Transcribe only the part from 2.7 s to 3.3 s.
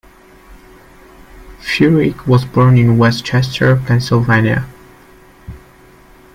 in West